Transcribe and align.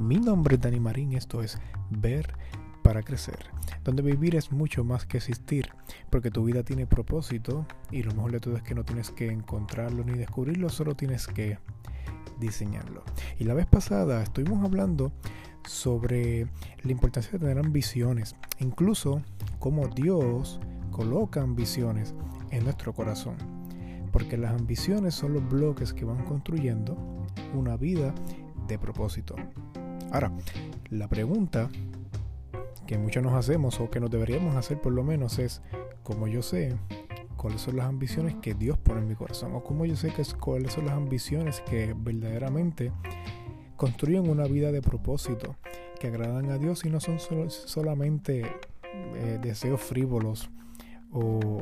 Mi 0.00 0.16
nombre 0.16 0.54
es 0.54 0.62
Dani 0.62 0.80
Marín, 0.80 1.12
esto 1.12 1.42
es 1.42 1.58
Ver 1.90 2.34
para 2.82 3.02
Crecer, 3.02 3.38
donde 3.84 4.00
vivir 4.00 4.34
es 4.34 4.50
mucho 4.50 4.82
más 4.82 5.04
que 5.04 5.18
existir, 5.18 5.68
porque 6.08 6.30
tu 6.30 6.42
vida 6.42 6.62
tiene 6.62 6.86
propósito 6.86 7.66
y 7.90 8.02
lo 8.02 8.14
mejor 8.14 8.32
de 8.32 8.40
todo 8.40 8.56
es 8.56 8.62
que 8.62 8.74
no 8.74 8.82
tienes 8.82 9.10
que 9.10 9.30
encontrarlo 9.30 10.02
ni 10.02 10.14
descubrirlo, 10.14 10.70
solo 10.70 10.94
tienes 10.94 11.26
que 11.26 11.58
diseñarlo. 12.38 13.04
Y 13.38 13.44
la 13.44 13.52
vez 13.52 13.66
pasada 13.66 14.22
estuvimos 14.22 14.64
hablando 14.64 15.12
sobre 15.68 16.46
la 16.82 16.92
importancia 16.92 17.32
de 17.32 17.40
tener 17.40 17.58
ambiciones, 17.58 18.36
incluso 18.58 19.20
cómo 19.58 19.86
Dios 19.88 20.60
coloca 20.92 21.42
ambiciones 21.42 22.14
en 22.50 22.64
nuestro 22.64 22.94
corazón, 22.94 23.36
porque 24.12 24.38
las 24.38 24.58
ambiciones 24.58 25.14
son 25.14 25.34
los 25.34 25.46
bloques 25.46 25.92
que 25.92 26.06
van 26.06 26.24
construyendo 26.24 26.96
una 27.52 27.76
vida 27.76 28.14
de 28.66 28.78
propósito. 28.78 29.36
Ahora, 30.10 30.32
la 30.90 31.08
pregunta 31.08 31.70
que 32.86 32.98
muchos 32.98 33.22
nos 33.22 33.34
hacemos 33.34 33.78
o 33.80 33.90
que 33.90 34.00
nos 34.00 34.10
deberíamos 34.10 34.56
hacer 34.56 34.80
por 34.80 34.92
lo 34.92 35.04
menos 35.04 35.38
es, 35.38 35.62
como 36.02 36.26
yo 36.26 36.42
sé 36.42 36.76
cuáles 37.36 37.60
son 37.60 37.76
las 37.76 37.86
ambiciones 37.86 38.34
que 38.36 38.54
Dios 38.54 38.76
pone 38.78 39.00
en 39.00 39.08
mi 39.08 39.14
corazón 39.14 39.54
o 39.54 39.62
como 39.62 39.86
yo 39.86 39.94
sé 39.94 40.12
que 40.12 40.22
es, 40.22 40.34
cuáles 40.34 40.72
son 40.72 40.86
las 40.86 40.94
ambiciones 40.94 41.60
que 41.60 41.94
verdaderamente 41.96 42.92
construyen 43.76 44.28
una 44.28 44.44
vida 44.44 44.72
de 44.72 44.82
propósito, 44.82 45.56
que 46.00 46.08
agradan 46.08 46.50
a 46.50 46.58
Dios 46.58 46.84
y 46.84 46.90
no 46.90 47.00
son 47.00 47.18
solamente 47.20 48.42
eh, 49.14 49.38
deseos 49.40 49.80
frívolos 49.80 50.50
o 51.12 51.60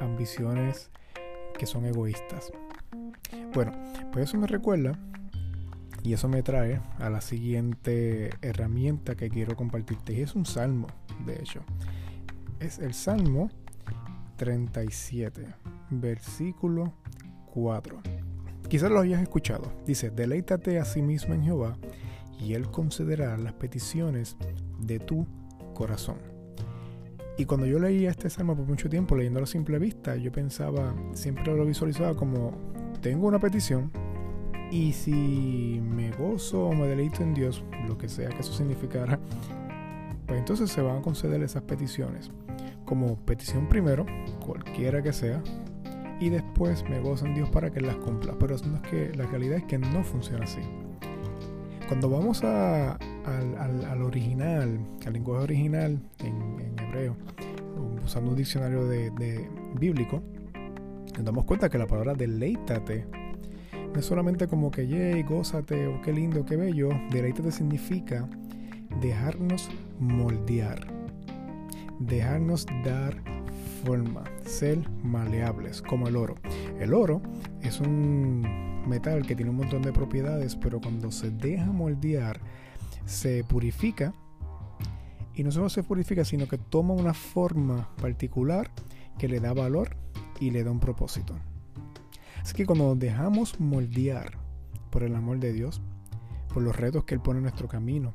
ambiciones 0.00 0.90
que 1.56 1.66
son 1.66 1.86
egoístas. 1.86 2.52
Bueno, 3.54 3.72
pues 4.12 4.28
eso 4.28 4.38
me 4.38 4.46
recuerda 4.46 4.98
y 6.06 6.12
eso 6.12 6.28
me 6.28 6.44
trae 6.44 6.80
a 7.00 7.10
la 7.10 7.20
siguiente 7.20 8.30
herramienta 8.40 9.16
que 9.16 9.28
quiero 9.28 9.56
compartirte. 9.56 10.12
Y 10.12 10.20
es 10.20 10.36
un 10.36 10.46
salmo, 10.46 10.86
de 11.26 11.34
hecho. 11.34 11.62
Es 12.60 12.78
el 12.78 12.94
Salmo 12.94 13.50
37, 14.36 15.44
versículo 15.90 16.94
4. 17.52 17.98
Quizás 18.68 18.88
lo 18.88 19.00
hayas 19.00 19.20
escuchado. 19.20 19.72
Dice, 19.84 20.10
deleítate 20.10 20.78
a 20.78 20.84
sí 20.84 21.02
mismo 21.02 21.34
en 21.34 21.42
Jehová 21.42 21.76
y 22.38 22.54
Él 22.54 22.70
concederá 22.70 23.36
las 23.36 23.54
peticiones 23.54 24.36
de 24.78 25.00
tu 25.00 25.26
corazón. 25.74 26.18
Y 27.36 27.46
cuando 27.46 27.66
yo 27.66 27.80
leía 27.80 28.10
este 28.10 28.30
salmo 28.30 28.56
por 28.56 28.66
mucho 28.68 28.88
tiempo, 28.88 29.16
leyéndolo 29.16 29.42
a 29.42 29.48
simple 29.48 29.80
vista, 29.80 30.14
yo 30.14 30.30
pensaba, 30.30 30.94
siempre 31.14 31.52
lo 31.52 31.66
visualizaba 31.66 32.14
como, 32.14 32.52
tengo 33.02 33.26
una 33.26 33.40
petición, 33.40 33.90
y 34.70 34.92
si 34.92 35.80
me 35.82 36.10
gozo 36.12 36.66
o 36.66 36.74
me 36.74 36.86
deleito 36.86 37.22
en 37.22 37.34
Dios, 37.34 37.62
lo 37.86 37.96
que 37.96 38.08
sea 38.08 38.28
que 38.30 38.40
eso 38.40 38.52
significara, 38.52 39.18
pues 40.26 40.38
entonces 40.38 40.70
se 40.70 40.82
van 40.82 40.98
a 40.98 41.02
conceder 41.02 41.42
esas 41.42 41.62
peticiones. 41.62 42.30
Como 42.84 43.16
petición 43.16 43.68
primero, 43.68 44.06
cualquiera 44.44 45.02
que 45.02 45.12
sea, 45.12 45.42
y 46.20 46.30
después 46.30 46.84
me 46.88 47.00
gozo 47.00 47.26
en 47.26 47.34
Dios 47.34 47.48
para 47.50 47.70
que 47.70 47.80
las 47.80 47.96
cumpla. 47.96 48.34
Pero 48.38 48.54
es 48.54 48.62
que 48.90 49.12
la 49.14 49.26
realidad 49.26 49.58
es 49.58 49.64
que 49.64 49.78
no 49.78 50.02
funciona 50.02 50.44
así. 50.44 50.60
Cuando 51.88 52.10
vamos 52.10 52.42
al, 52.42 54.02
original, 54.02 54.80
al 55.06 55.12
lenguaje 55.12 55.44
original 55.44 56.00
en, 56.18 56.78
hebreo, 56.80 57.16
usando 58.04 58.30
un 58.30 58.36
diccionario 58.36 58.86
de, 58.86 59.48
bíblico, 59.78 60.22
nos 61.14 61.24
damos 61.24 61.44
cuenta 61.44 61.68
que 61.68 61.78
la 61.78 61.86
palabra 61.86 62.14
deleítate 62.14 63.06
no 63.96 64.00
es 64.00 64.06
solamente 64.08 64.46
como 64.46 64.70
que, 64.70 64.86
yay, 64.86 65.22
gózate, 65.22 65.86
o 65.86 66.02
qué 66.02 66.12
lindo, 66.12 66.44
qué 66.44 66.56
bello. 66.56 66.90
Deleítate 67.10 67.50
significa 67.50 68.28
dejarnos 69.00 69.70
moldear, 69.98 70.86
dejarnos 71.98 72.66
dar 72.84 73.16
forma, 73.86 74.22
ser 74.44 74.86
maleables, 75.02 75.80
como 75.80 76.08
el 76.08 76.16
oro. 76.16 76.34
El 76.78 76.92
oro 76.92 77.22
es 77.62 77.80
un 77.80 78.46
metal 78.86 79.26
que 79.26 79.34
tiene 79.34 79.50
un 79.50 79.56
montón 79.56 79.80
de 79.80 79.94
propiedades, 79.94 80.56
pero 80.56 80.78
cuando 80.78 81.10
se 81.10 81.30
deja 81.30 81.64
moldear, 81.64 82.38
se 83.06 83.44
purifica. 83.44 84.12
Y 85.32 85.42
no 85.42 85.50
solo 85.50 85.70
se 85.70 85.82
purifica, 85.82 86.22
sino 86.26 86.46
que 86.46 86.58
toma 86.58 86.92
una 86.92 87.14
forma 87.14 87.88
particular 87.96 88.70
que 89.16 89.26
le 89.26 89.40
da 89.40 89.54
valor 89.54 89.96
y 90.38 90.50
le 90.50 90.64
da 90.64 90.70
un 90.70 90.80
propósito. 90.80 91.34
Así 92.46 92.54
que 92.54 92.64
cuando 92.64 92.84
nos 92.84 92.98
dejamos 93.00 93.58
moldear 93.58 94.38
por 94.92 95.02
el 95.02 95.16
amor 95.16 95.40
de 95.40 95.52
Dios, 95.52 95.82
por 96.54 96.62
los 96.62 96.76
retos 96.76 97.02
que 97.02 97.16
Él 97.16 97.20
pone 97.20 97.38
en 97.38 97.42
nuestro 97.42 97.66
camino, 97.66 98.14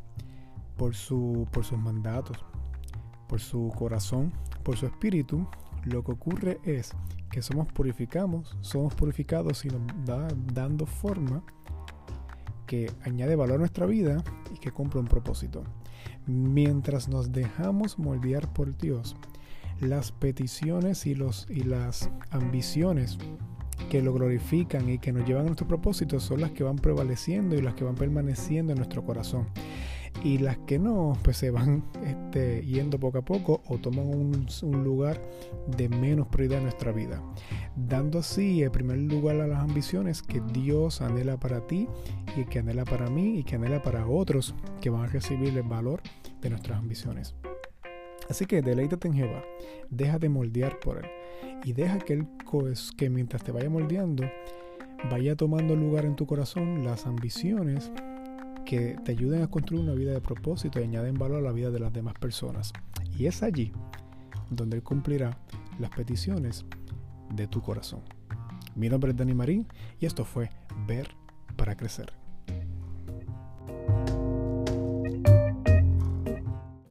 por, 0.77 0.95
su, 0.95 1.45
por 1.51 1.65
sus 1.65 1.77
mandatos, 1.77 2.37
por 3.27 3.41
su 3.41 3.73
corazón, 3.77 4.31
por 4.63 4.77
su 4.77 4.85
espíritu, 4.85 5.45
lo 5.83 6.01
que 6.05 6.13
ocurre 6.13 6.61
es 6.63 6.93
que 7.29 7.41
somos 7.41 7.67
purificados, 7.73 8.55
somos 8.61 8.95
purificados 8.95 9.65
y 9.65 9.67
nos 9.67 9.81
da 10.05 10.29
dando 10.53 10.85
forma 10.85 11.43
que 12.67 12.89
añade 13.03 13.35
valor 13.35 13.55
a 13.55 13.59
nuestra 13.59 13.85
vida 13.85 14.23
y 14.55 14.59
que 14.59 14.71
cumple 14.71 15.01
un 15.01 15.07
propósito. 15.07 15.65
Mientras 16.25 17.09
nos 17.09 17.33
dejamos 17.33 17.99
moldear 17.99 18.53
por 18.53 18.77
Dios, 18.77 19.17
las 19.81 20.13
peticiones 20.13 21.05
y, 21.05 21.15
los, 21.15 21.47
y 21.49 21.63
las 21.63 22.09
ambiciones 22.29 23.17
que 23.89 24.01
lo 24.01 24.13
glorifican 24.13 24.89
y 24.89 24.99
que 24.99 25.11
nos 25.11 25.27
llevan 25.27 25.43
a 25.43 25.45
nuestro 25.47 25.67
propósito 25.67 26.19
son 26.19 26.41
las 26.41 26.51
que 26.51 26.63
van 26.63 26.77
prevaleciendo 26.77 27.55
y 27.55 27.61
las 27.61 27.75
que 27.75 27.83
van 27.83 27.95
permaneciendo 27.95 28.71
en 28.73 28.77
nuestro 28.77 29.03
corazón. 29.03 29.47
Y 30.23 30.39
las 30.39 30.57
que 30.59 30.77
no, 30.77 31.17
pues 31.23 31.37
se 31.37 31.51
van 31.51 31.83
este, 32.05 32.63
yendo 32.65 32.99
poco 32.99 33.19
a 33.19 33.25
poco 33.25 33.61
o 33.67 33.77
toman 33.77 34.07
un, 34.07 34.47
un 34.63 34.83
lugar 34.83 35.21
de 35.77 35.89
menos 35.89 36.27
prioridad 36.27 36.59
en 36.59 36.65
nuestra 36.65 36.91
vida. 36.91 37.21
Dando 37.75 38.19
así 38.19 38.61
el 38.61 38.71
primer 38.71 38.97
lugar 38.97 39.39
a 39.39 39.47
las 39.47 39.59
ambiciones 39.59 40.21
que 40.21 40.41
Dios 40.53 41.01
anhela 41.01 41.39
para 41.39 41.65
ti 41.65 41.87
y 42.35 42.45
que 42.45 42.59
anhela 42.59 42.85
para 42.85 43.09
mí 43.09 43.39
y 43.39 43.43
que 43.43 43.55
anhela 43.55 43.81
para 43.81 44.07
otros 44.07 44.53
que 44.79 44.89
van 44.89 45.03
a 45.03 45.07
recibir 45.07 45.57
el 45.57 45.63
valor 45.63 46.01
de 46.41 46.49
nuestras 46.49 46.77
ambiciones. 46.77 47.35
Así 48.29 48.45
que 48.45 48.61
deleítate 48.61 49.07
en 49.07 49.13
Jehová, 49.13 49.43
deja 49.89 50.19
de 50.19 50.29
moldear 50.29 50.79
por 50.79 50.97
Él 50.97 51.05
y 51.63 51.73
deja 51.73 51.99
que 51.99 52.13
Él, 52.13 52.27
que 52.97 53.09
mientras 53.09 53.43
te 53.43 53.51
vaya 53.51 53.69
moldeando, 53.69 54.23
vaya 55.09 55.35
tomando 55.35 55.75
lugar 55.75 56.05
en 56.05 56.15
tu 56.15 56.25
corazón 56.25 56.83
las 56.83 57.05
ambiciones 57.05 57.91
que 58.65 58.97
te 59.03 59.11
ayuden 59.11 59.41
a 59.41 59.47
construir 59.47 59.83
una 59.83 59.93
vida 59.93 60.13
de 60.13 60.21
propósito 60.21 60.79
y 60.79 60.83
añaden 60.83 61.15
valor 61.15 61.39
a 61.39 61.41
la 61.41 61.51
vida 61.51 61.71
de 61.71 61.79
las 61.79 61.91
demás 61.91 62.13
personas. 62.19 62.71
Y 63.17 63.25
es 63.25 63.43
allí 63.43 63.71
donde 64.49 64.77
Él 64.77 64.83
cumplirá 64.83 65.37
las 65.79 65.89
peticiones 65.91 66.65
de 67.33 67.47
tu 67.47 67.61
corazón. 67.61 68.01
Mi 68.75 68.89
nombre 68.89 69.11
es 69.11 69.17
Dani 69.17 69.33
Marín 69.33 69.67
y 69.99 70.05
esto 70.05 70.23
fue 70.23 70.49
Ver 70.87 71.09
para 71.57 71.75
Crecer. 71.75 72.20